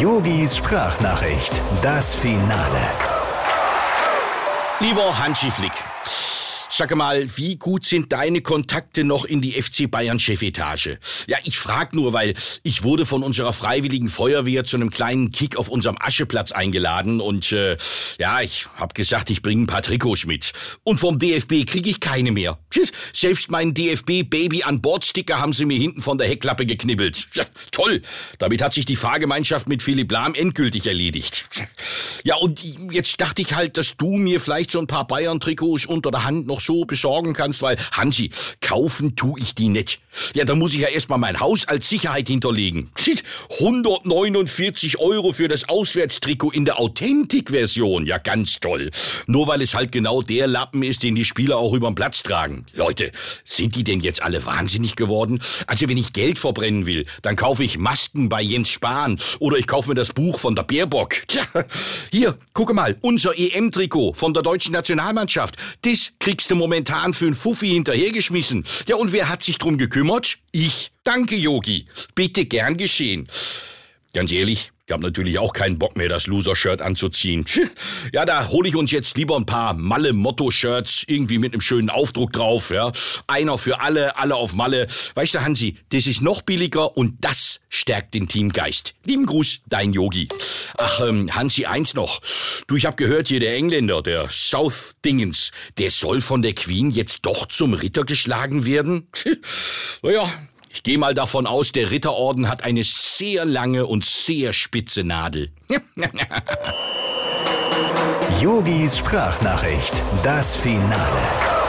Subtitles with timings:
[0.00, 2.80] Yogis Sprachnachricht, das Finale.
[4.78, 5.74] Lieber Hansi Flick,
[6.70, 10.98] sag mal, wie gut sind deine Kontakte noch in die FC Bayern Chefetage?
[11.26, 15.56] Ja, ich frag nur, weil ich wurde von unserer freiwilligen Feuerwehr zu einem kleinen Kick
[15.56, 17.76] auf unserem Ascheplatz eingeladen und äh,
[18.18, 20.52] ja, ich hab gesagt, ich bringe ein paar Trikots mit.
[20.84, 22.58] Und vom DFB krieg ich keine mehr.
[23.12, 27.26] Selbst meinen DFB Baby an Bord Sticker haben sie mir hinten von der Heckklappe geknibbelt.
[27.34, 28.02] Ja, toll.
[28.38, 31.44] Damit hat sich die Fahrgemeinschaft mit Philipp Lahm endgültig erledigt.
[32.24, 36.10] Ja, und jetzt dachte ich halt, dass du mir vielleicht so ein paar Bayern-Trikots unter
[36.10, 38.30] der Hand noch so besorgen kannst, weil, Hansi,
[38.70, 39.98] kaufen tu ich die nicht.
[40.32, 42.88] Ja, da muss ich ja erstmal mein Haus als Sicherheit hinterlegen.
[43.58, 48.06] 149 Euro für das Auswärtstrikot in der Authentik-Version.
[48.06, 48.92] Ja, ganz toll.
[49.26, 52.64] Nur weil es halt genau der Lappen ist, den die Spieler auch überm Platz tragen.
[52.74, 53.10] Leute,
[53.44, 55.40] sind die denn jetzt alle wahnsinnig geworden?
[55.66, 59.66] Also, wenn ich Geld verbrennen will, dann kaufe ich Masken bei Jens Spahn oder ich
[59.66, 61.16] kaufe mir das Buch von der Baerbock.
[61.26, 61.42] Tja,
[62.12, 65.56] hier, gucke mal, unser EM-Trikot von der deutschen Nationalmannschaft.
[65.82, 68.59] Das kriegst du momentan für einen Fuffi hinterhergeschmissen.
[68.86, 70.38] Ja, und wer hat sich drum gekümmert?
[70.52, 70.90] Ich.
[71.04, 71.86] Danke, Yogi.
[72.14, 73.26] Bitte gern geschehen.
[74.12, 77.44] Ganz ehrlich, ich habe natürlich auch keinen Bock mehr, das Loser-Shirt anzuziehen.
[78.12, 82.32] Ja, da hole ich uns jetzt lieber ein paar Malle-Motto-Shirts, irgendwie mit einem schönen Aufdruck
[82.32, 82.90] drauf, ja.
[83.28, 84.88] Einer für alle, alle auf Malle.
[85.14, 88.94] Weißt du, Hansi, das ist noch billiger und das stärkt den Teamgeist.
[89.04, 90.26] Lieben Gruß, dein Yogi.
[90.82, 92.20] Ach, ähm, Hansi, eins noch.
[92.66, 96.90] Du, ich hab gehört, hier der Engländer, der South Dingens, der soll von der Queen
[96.90, 99.08] jetzt doch zum Ritter geschlagen werden?
[100.02, 100.30] naja,
[100.72, 105.50] ich gehe mal davon aus, der Ritterorden hat eine sehr lange und sehr spitze Nadel.
[108.40, 111.59] Yogis Sprachnachricht, das Finale.